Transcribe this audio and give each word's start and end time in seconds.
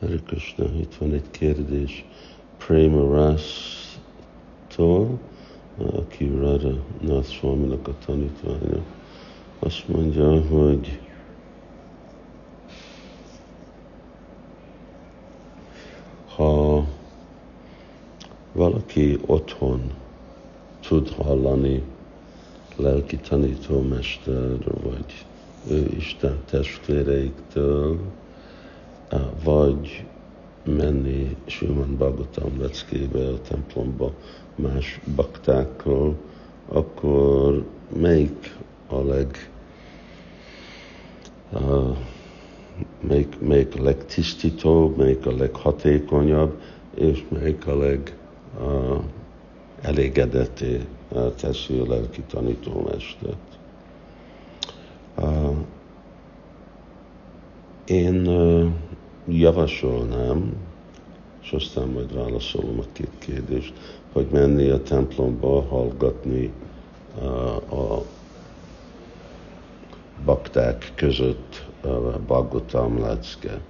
Hare 0.00 0.18
Krishna, 0.26 0.64
itt 0.64 0.94
van 0.94 1.12
egy 1.12 1.30
kérdés 1.30 2.04
Prema 2.56 3.14
Ras-tól, 3.14 5.18
aki 5.76 6.26
Radha 6.26 6.74
Nath 7.00 7.28
Swaminak 7.28 7.88
a 7.88 7.94
tanítványa. 8.06 8.82
Azt 9.58 9.88
mondja, 9.88 10.40
hogy 10.40 11.00
ha 16.34 16.84
valaki 18.52 19.18
otthon 19.26 19.92
tud 20.80 21.08
hallani 21.08 21.82
lelki 22.76 23.16
tanítómester, 23.16 24.58
vagy 24.82 25.26
ő 25.70 25.86
Isten 25.96 26.38
testvéreiktől, 26.50 27.98
vagy 29.44 30.04
menni 30.64 31.36
Simon 31.46 31.96
Bhagavatam 31.96 32.60
leckébe 32.60 33.28
a 33.28 33.40
templomba 33.40 34.12
más 34.54 35.00
baktákkal, 35.16 36.14
akkor 36.68 37.64
melyik 37.96 38.56
a 38.88 39.00
leg 39.00 39.50
uh, 41.52 41.96
melyik, 43.00 43.40
melyik 43.40 43.74
a 43.78 43.82
legtisztítóbb, 43.82 44.96
melyik 44.96 45.26
a 45.26 45.36
leghatékonyabb, 45.36 46.60
és 46.94 47.24
melyik 47.28 47.66
a 47.66 47.76
leg 47.76 48.16
uh, 48.60 49.02
elégedetté 49.82 50.80
uh, 51.08 51.34
teszi 51.34 51.78
a 51.78 51.86
lelki 51.88 52.22
tanítómestert. 52.22 53.58
Uh, 55.16 55.56
én 57.86 58.26
uh, 58.26 58.72
javasolnám, 59.28 60.52
és 61.42 61.52
aztán 61.52 61.88
majd 61.88 62.14
válaszolom 62.14 62.78
a 62.78 62.84
két 62.92 63.10
kérdést, 63.18 63.72
hogy 64.12 64.26
menni 64.32 64.68
a 64.68 64.82
templomba, 64.82 65.62
hallgatni 65.62 66.52
a, 67.20 67.74
a 67.74 68.04
bakták 70.24 70.92
között 70.94 71.66
a 71.82 72.18
Bagotam 72.26 73.00
lecke, 73.00 73.60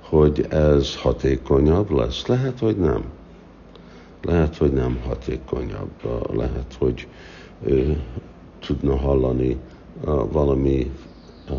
hogy 0.00 0.46
ez 0.48 0.96
hatékonyabb 0.96 1.90
lesz. 1.90 2.26
Lehet, 2.26 2.58
hogy 2.58 2.76
nem. 2.76 3.04
Lehet, 4.22 4.56
hogy 4.56 4.72
nem 4.72 5.00
hatékonyabb. 5.06 5.90
Lehet, 6.32 6.76
hogy 6.78 7.08
ő 7.64 8.02
tudna 8.66 8.96
hallani 8.96 9.56
uh, 10.04 10.32
valami 10.32 10.90
uh, 11.50 11.56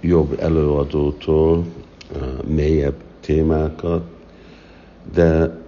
jobb 0.00 0.36
előadótól 0.40 1.64
mélyebb 2.46 2.96
témákat, 3.20 4.02
de 5.14 5.58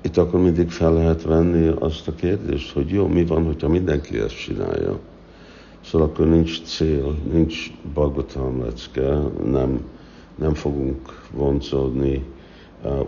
itt 0.00 0.16
akkor 0.16 0.40
mindig 0.40 0.70
fel 0.70 0.92
lehet 0.92 1.22
venni 1.22 1.74
azt 1.78 2.08
a 2.08 2.14
kérdést, 2.14 2.72
hogy 2.72 2.88
jó, 2.88 3.06
mi 3.06 3.24
van, 3.24 3.44
hogyha 3.44 3.68
mindenki 3.68 4.18
ezt 4.18 4.38
csinálja. 4.38 4.98
Szóval 5.80 6.08
akkor 6.08 6.26
nincs 6.26 6.62
cél, 6.62 7.16
nincs 7.32 7.72
Bagotam 7.94 8.60
lecke, 8.60 9.18
nem, 9.44 9.80
nem 10.38 10.54
fogunk 10.54 11.26
vonzódni 11.32 12.24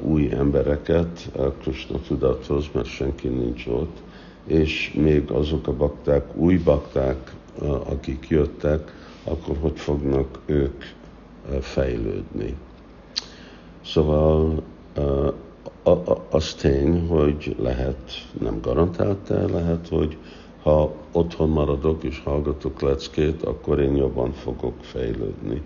új 0.02 0.30
embereket 0.32 1.30
uh, 1.36 1.52
Krishna 1.62 1.98
tudathoz, 2.08 2.64
mert 2.72 2.86
senki 2.86 3.28
nincs 3.28 3.66
ott, 3.66 3.96
és 4.46 4.92
még 4.94 5.30
azok 5.30 5.66
a 5.66 5.76
bakták, 5.76 6.36
új 6.36 6.56
bakták, 6.56 7.34
akik 7.84 8.26
jöttek, 8.28 8.94
akkor 9.24 9.56
hogy 9.60 9.78
fognak 9.78 10.38
ők 10.46 10.84
fejlődni. 11.60 12.56
Szóval 13.84 14.62
az 16.30 16.54
tény, 16.54 17.06
hogy 17.06 17.56
lehet, 17.58 18.28
nem 18.41 18.60
garantált, 18.62 19.28
de 19.28 19.47
lehet, 19.48 19.88
hogy 19.88 20.16
ha 20.62 20.92
otthon 21.12 21.48
maradok 21.48 22.03
és 22.04 22.20
hallgatok 22.25 22.81
leckét, 22.81 23.42
akkor 23.42 23.81
én 23.81 23.97
jobban 23.97 24.32
fogok 24.32 24.75
fejlődni. 24.81 25.62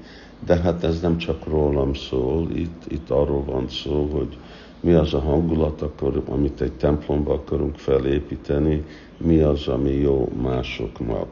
De 0.47 0.57
hát 0.57 0.85
ez 0.85 1.01
nem 1.01 1.17
csak 1.17 1.47
rólam 1.47 1.95
szól, 1.95 2.51
itt, 2.55 2.83
itt 2.89 3.11
arról 3.11 3.45
van 3.45 3.69
szó, 3.69 4.09
hogy 4.13 4.39
mi 4.81 4.93
az 4.93 5.15
a 5.15 5.21
hangulat, 5.21 5.83
akkor, 5.83 6.23
amit 6.29 6.61
egy 6.61 6.73
templomba 6.73 7.33
akarunk 7.33 7.77
felépíteni, 7.77 8.85
mi 9.17 9.41
az, 9.41 9.69
ami 9.69 9.91
jó 9.91 10.29
másoknak 10.43 11.29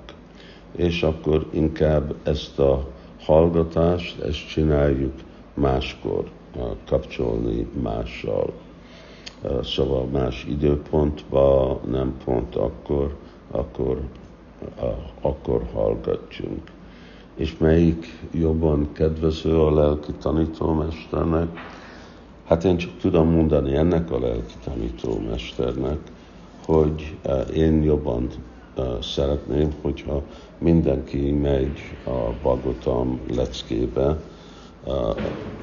és 0.77 1.03
akkor 1.03 1.47
inkább 1.51 2.15
ezt 2.23 2.59
a 2.59 2.89
hallgatást, 3.21 4.21
ezt 4.21 4.49
csináljuk 4.49 5.13
máskor, 5.55 6.25
kapcsolni 6.87 7.67
mással. 7.83 8.53
Szóval 9.63 10.05
más 10.05 10.47
időpontban, 10.49 11.81
nem 11.91 12.15
pont 12.25 12.57
akkor, 12.57 13.17
akkor, 13.51 14.01
akkor 15.21 15.67
hallgatjunk. 15.73 16.71
És 17.35 17.59
melyik 17.59 18.19
jobban 18.33 18.89
kedvező 18.93 19.61
a 19.61 19.75
lelki 19.75 20.13
tanítómesternek? 20.13 21.49
Hát 22.45 22.65
én 22.65 22.77
csak 22.77 22.91
tudom 23.01 23.29
mondani 23.29 23.75
ennek 23.75 24.11
a 24.11 24.19
lelki 24.19 24.55
tanítómesternek, 24.65 25.99
hogy 26.67 27.17
én 27.55 27.83
jobban 27.83 28.29
szeretném, 29.01 29.73
hogyha 29.83 30.23
mindenki 30.59 31.31
megy 31.31 31.97
a 32.05 32.33
Bagotam 32.43 33.21
leckébe, 33.35 34.21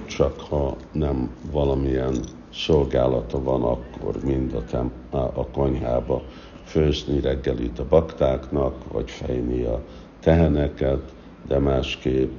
csak 0.05 0.39
ha 0.39 0.75
nem 0.91 1.35
valamilyen 1.51 2.15
szolgálata 2.53 3.43
van, 3.43 3.63
akkor 3.63 4.23
mind 4.23 4.53
a, 4.53 4.63
temp- 4.63 5.13
a 5.13 5.47
konyhába 5.51 6.23
főzni 6.63 7.19
reggelit 7.19 7.79
a 7.79 7.87
baktáknak, 7.89 8.91
vagy 8.91 9.09
fejni 9.09 9.63
a 9.63 9.81
teheneket, 10.19 11.13
de 11.47 11.59
másképp 11.59 12.31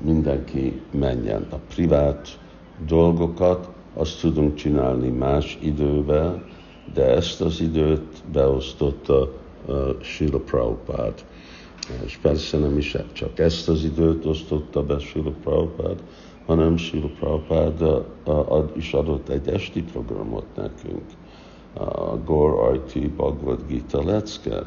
mindenki 0.00 0.80
menjen 0.90 1.46
a 1.50 1.56
privát 1.56 2.38
dolgokat, 2.86 3.68
azt 3.94 4.20
tudunk 4.20 4.54
csinálni 4.54 5.08
más 5.08 5.58
idővel, 5.62 6.44
de 6.94 7.04
ezt 7.04 7.40
az 7.40 7.60
időt 7.60 8.22
beosztotta 8.32 9.32
uh, 9.66 10.00
Srila 10.00 10.38
Prabhupád. 10.38 11.24
És 12.04 12.16
persze 12.16 12.58
nem 12.58 12.78
is 12.78 12.96
csak 13.12 13.38
ezt 13.38 13.68
az 13.68 13.84
időt 13.84 14.26
osztotta 14.26 14.82
be 14.82 14.98
Srila 14.98 15.32
Prabhupád, 15.42 16.02
hanem 16.46 16.76
Srila 16.76 17.08
Prabhupád 17.18 17.82
uh, 18.24 18.70
is 18.76 18.92
adott 18.92 19.28
egy 19.28 19.48
esti 19.48 19.82
programot 19.82 20.46
nekünk, 20.56 21.04
a 21.72 21.82
uh, 21.82 22.24
Gore 22.24 22.70
RT 22.72 23.10
Bhagavad 23.10 23.66
Gita 23.66 24.04
lecke, 24.04 24.62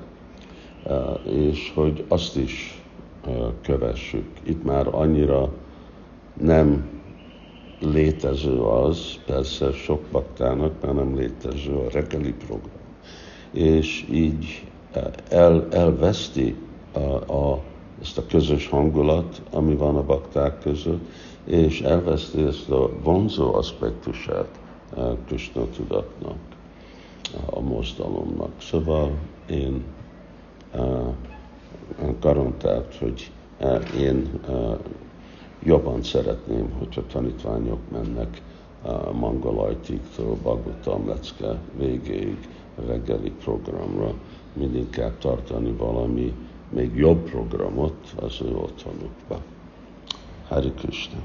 uh, 0.84 1.34
és 1.34 1.72
hogy 1.76 2.06
azt 2.08 2.38
is 2.38 2.84
uh, 3.28 3.48
kövessük. 3.62 4.28
Itt 4.44 4.64
már 4.64 4.88
annyira 4.92 5.52
nem 6.42 6.95
létező 7.80 8.62
az, 8.62 9.20
persze 9.26 9.72
sok 9.72 10.02
baktának 10.12 10.72
már 10.82 10.94
nem 10.94 11.16
létező 11.16 11.74
a 11.74 11.90
reggeli 11.92 12.34
program. 12.34 12.70
És 13.52 14.06
így 14.12 14.64
eh, 14.92 15.04
el, 15.30 15.68
elveszti 15.72 16.56
a, 16.94 17.34
a, 17.34 17.62
ezt 18.02 18.18
a 18.18 18.26
közös 18.26 18.68
hangulat, 18.68 19.42
ami 19.52 19.76
van 19.76 19.96
a 19.96 20.04
bakták 20.04 20.60
között, 20.60 21.08
és 21.46 21.82
elveszti 21.82 22.42
ezt 22.42 22.70
a 22.70 22.90
vonzó 23.04 23.54
aspektusát 23.54 24.60
Krishna 25.28 25.70
tudatnak, 25.70 26.38
a 27.46 27.60
mozdalomnak. 27.60 28.52
Szóval 28.62 29.12
én 29.50 29.84
uh, 30.74 31.14
garantált, 32.20 32.96
hogy 32.96 33.32
én 34.00 34.30
jobban 35.66 36.04
szeretném, 36.04 36.72
hogyha 36.78 37.06
tanítványok 37.08 37.80
mennek 37.92 38.42
Mangalajtiktól 39.12 40.38
Bagotam 40.44 41.08
lecke 41.08 41.60
végéig 41.78 42.38
reggeli 42.88 43.32
programra, 43.32 44.14
mint 44.54 44.76
inkább 44.76 45.18
tartani 45.18 45.72
valami 45.72 46.34
még 46.70 46.96
jobb 46.96 47.30
programot 47.30 48.14
az 48.16 48.42
ő 48.42 48.56
otthonukba. 48.56 49.42
Hari 50.48 50.72
Krishna! 50.72 51.20